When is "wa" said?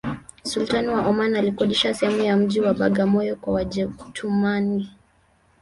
0.87-1.07, 2.61-2.73